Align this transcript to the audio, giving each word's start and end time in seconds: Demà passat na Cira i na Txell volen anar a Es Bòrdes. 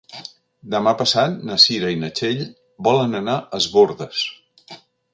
Demà 0.75 0.93
passat 1.01 1.35
na 1.51 1.59
Cira 1.65 1.93
i 1.97 2.01
na 2.05 2.11
Txell 2.21 2.43
volen 2.91 3.17
anar 3.23 3.39
a 3.39 3.63
Es 3.63 3.71
Bòrdes. 3.79 4.29